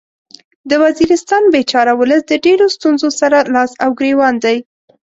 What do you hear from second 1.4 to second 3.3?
بیچاره ولس د ډیرو ستونځو